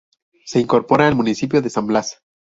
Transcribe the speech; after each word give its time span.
Se 0.45 0.59
incorpora 0.59 1.07
al 1.07 1.13
Municipio 1.13 1.61
de 1.61 1.69
San 1.69 1.85
Blas. 1.85 2.23